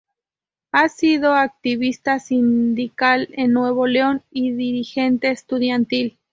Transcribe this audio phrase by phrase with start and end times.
[0.71, 6.17] Ha sido activista sindical el Nuevo León y dirigente estudiantil.